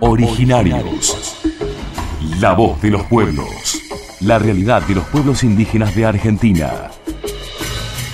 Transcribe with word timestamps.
Originarios. 0.00 1.38
La 2.38 2.52
voz 2.52 2.82
de 2.82 2.90
los 2.90 3.02
pueblos. 3.04 3.80
La 4.20 4.38
realidad 4.38 4.82
de 4.82 4.94
los 4.94 5.04
pueblos 5.04 5.42
indígenas 5.42 5.94
de 5.94 6.04
Argentina. 6.04 6.90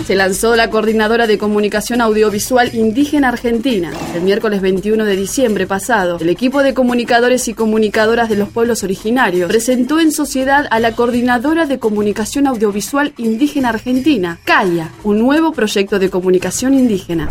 Se 0.07 0.15
lanzó 0.15 0.55
la 0.55 0.71
Coordinadora 0.71 1.27
de 1.27 1.39
Comunicación 1.39 2.01
Audiovisual 2.01 2.73
Indígena 2.73 3.29
Argentina. 3.29 3.91
El 4.15 4.23
miércoles 4.23 4.61
21 4.61 5.05
de 5.05 5.17
diciembre 5.17 5.67
pasado, 5.67 6.19
el 6.21 6.29
equipo 6.29 6.63
de 6.63 6.73
comunicadores 6.73 7.49
y 7.49 7.55
comunicadoras 7.55 8.29
de 8.29 8.37
los 8.37 8.49
pueblos 8.49 8.85
originarios 8.85 9.49
presentó 9.49 9.99
en 9.99 10.13
sociedad 10.13 10.67
a 10.71 10.79
la 10.79 10.93
Coordinadora 10.93 11.67
de 11.67 11.81
Comunicación 11.81 12.47
Audiovisual 12.47 13.13
Indígena 13.17 13.71
Argentina, 13.71 14.39
CAIA, 14.45 14.91
un 15.03 15.19
nuevo 15.19 15.53
proyecto 15.53 15.99
de 15.99 16.11
comunicación 16.11 16.75
indígena. 16.75 17.29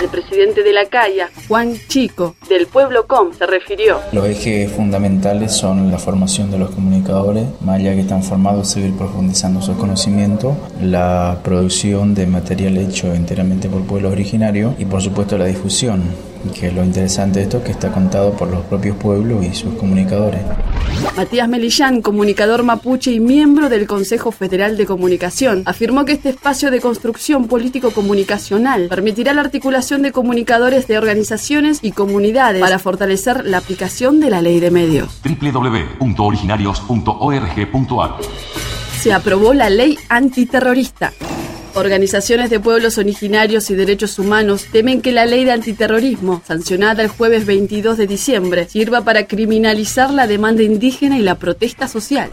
El 0.00 0.08
presidente 0.10 0.62
de 0.62 0.74
la 0.74 0.84
CAIA, 0.86 1.30
Juan 1.48 1.74
Chico, 1.88 2.36
del 2.50 2.66
pueblo 2.66 3.06
COM, 3.06 3.32
se 3.32 3.46
refirió. 3.46 3.98
Los 4.12 4.26
ejes 4.26 4.70
fundamentales 4.70 5.52
son 5.52 5.90
la 5.90 5.98
formación 5.98 6.50
de 6.50 6.58
los 6.58 6.70
comunicadores, 6.70 7.44
más 7.62 7.76
allá 7.76 7.94
que 7.94 8.00
están 8.00 8.22
formados, 8.22 8.68
seguir 8.68 8.94
profundizando 8.94 9.62
su 9.62 9.74
conocimiento, 9.76 10.54
la 10.82 11.38
producción 11.42 12.14
de 12.14 12.26
material 12.26 12.76
hecho 12.76 13.14
enteramente 13.14 13.70
por 13.70 13.86
pueblos 13.86 14.12
originarios 14.12 14.74
y 14.78 14.84
por 14.84 15.00
supuesto 15.00 15.38
la 15.38 15.46
difusión, 15.46 16.02
que 16.54 16.68
es 16.68 16.74
lo 16.74 16.84
interesante 16.84 17.38
de 17.38 17.46
esto, 17.46 17.64
que 17.64 17.72
está 17.72 17.90
contado 17.90 18.32
por 18.32 18.48
los 18.48 18.64
propios 18.66 18.96
pueblos 18.98 19.44
y 19.46 19.54
sus 19.54 19.74
comunicadores. 19.74 20.40
Matías 21.16 21.48
Melillán, 21.48 22.02
comunicador 22.02 22.62
mapuche 22.62 23.10
y 23.10 23.20
miembro 23.20 23.68
del 23.68 23.86
Consejo 23.86 24.32
Federal 24.32 24.76
de 24.76 24.84
Comunicación, 24.84 25.62
afirmó 25.64 26.04
que 26.04 26.12
este 26.12 26.28
espacio 26.30 26.70
de 26.70 26.80
construcción 26.80 27.48
político-comunicacional 27.48 28.88
permitirá 28.88 29.32
la 29.32 29.40
articulación 29.40 30.02
de 30.02 30.12
comunicadores 30.12 30.86
de 30.86 30.98
organizaciones 30.98 31.78
y 31.82 31.92
comunidades 31.92 32.60
para 32.60 32.78
fortalecer 32.78 33.46
la 33.46 33.58
aplicación 33.58 34.20
de 34.20 34.30
la 34.30 34.42
ley 34.42 34.60
de 34.60 34.70
medios. 34.70 35.20
www.originarios.org.ar 35.24 38.14
Se 39.00 39.12
aprobó 39.12 39.54
la 39.54 39.70
ley 39.70 39.98
antiterrorista. 40.08 41.12
Organizaciones 41.76 42.48
de 42.48 42.58
pueblos 42.58 42.96
originarios 42.96 43.68
y 43.68 43.74
derechos 43.74 44.18
humanos 44.18 44.64
temen 44.72 45.02
que 45.02 45.12
la 45.12 45.26
ley 45.26 45.44
de 45.44 45.52
antiterrorismo, 45.52 46.40
sancionada 46.46 47.02
el 47.02 47.08
jueves 47.08 47.44
22 47.44 47.98
de 47.98 48.06
diciembre, 48.06 48.66
sirva 48.66 49.02
para 49.02 49.26
criminalizar 49.26 50.10
la 50.10 50.26
demanda 50.26 50.62
indígena 50.62 51.18
y 51.18 51.22
la 51.22 51.34
protesta 51.34 51.86
social. 51.86 52.30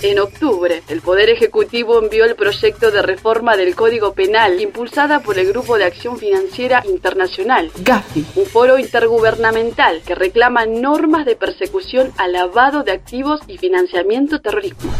En 0.00 0.18
octubre, 0.18 0.82
el 0.88 1.02
Poder 1.02 1.28
Ejecutivo 1.28 2.02
envió 2.02 2.24
el 2.24 2.34
proyecto 2.34 2.90
de 2.90 3.02
reforma 3.02 3.58
del 3.58 3.74
Código 3.74 4.14
Penal 4.14 4.58
impulsada 4.58 5.20
por 5.20 5.38
el 5.38 5.48
Grupo 5.48 5.76
de 5.76 5.84
Acción 5.84 6.16
Financiera 6.16 6.82
Internacional, 6.88 7.70
GAFI, 7.84 8.24
un 8.36 8.46
foro 8.46 8.78
intergubernamental 8.78 10.00
que 10.00 10.14
reclama 10.14 10.64
normas 10.64 11.26
de 11.26 11.36
persecución 11.36 12.10
al 12.16 12.32
lavado 12.32 12.84
de 12.84 12.92
activos 12.92 13.42
y 13.46 13.58
financiamiento 13.58 14.40
terrorismo. 14.40 14.90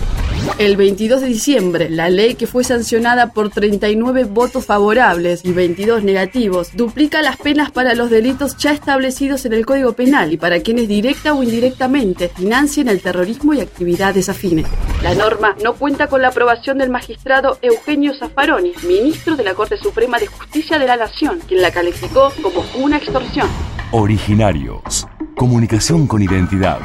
El 0.59 0.77
22 0.77 1.21
de 1.21 1.27
diciembre, 1.27 1.91
la 1.91 2.11
ley 2.11 2.35
que 2.35 2.47
fue 2.47 2.65
sancionada 2.65 3.33
por 3.33 3.51
39 3.51 4.25
votos 4.25 4.67
favorables 4.67 5.45
y 5.45 5.53
22 5.53 6.03
negativos 6.05 6.71
duplica 6.75 7.23
las 7.23 7.37
penas 7.37 7.71
para 7.71 7.95
los 7.95 8.11
delitos 8.11 8.57
ya 8.57 8.73
establecidos 8.73 9.45
en 9.45 9.55
el 9.55 9.67
Código 9.67 9.93
Penal 9.95 10.33
y 10.33 10.37
para 10.37 10.61
quienes 10.61 10.89
directa 10.89 11.35
o 11.35 11.43
indirectamente 11.43 12.29
financien 12.29 12.89
el 12.89 13.01
terrorismo 13.01 13.55
y 13.55 13.61
actividades 13.61 14.29
afines. 14.29 14.67
La 15.03 15.15
norma 15.15 15.57
no 15.63 15.75
cuenta 15.75 16.07
con 16.07 16.23
la 16.23 16.29
aprobación 16.29 16.79
del 16.79 16.91
magistrado 16.91 17.59
Eugenio 17.63 18.15
Zaffaroni, 18.15 18.73
ministro 18.87 19.37
de 19.37 19.45
la 19.45 19.55
Corte 19.55 19.77
Suprema 19.77 20.19
de 20.19 20.27
Justicia 20.27 20.79
de 20.79 20.87
la 20.87 20.97
Nación, 20.97 21.41
quien 21.49 21.63
la 21.63 21.71
calificó 21.71 22.33
como 22.43 22.65
una 22.77 22.99
extorsión. 22.99 23.49
Originarios. 23.91 25.07
Comunicación 25.37 26.07
con 26.07 26.23
identidad. 26.23 26.79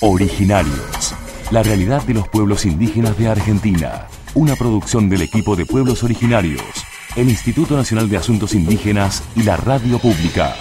Originarios. 0.00 1.14
La 1.50 1.64
realidad 1.64 2.04
de 2.04 2.14
los 2.14 2.28
pueblos 2.28 2.64
indígenas 2.64 3.18
de 3.18 3.26
Argentina. 3.26 4.06
Una 4.34 4.54
producción 4.54 5.08
del 5.08 5.22
equipo 5.22 5.56
de 5.56 5.66
pueblos 5.66 6.04
originarios, 6.04 6.62
el 7.16 7.28
Instituto 7.28 7.76
Nacional 7.76 8.08
de 8.08 8.18
Asuntos 8.18 8.54
Indígenas 8.54 9.24
y 9.34 9.42
la 9.42 9.56
Radio 9.56 9.98
Pública. 9.98 10.54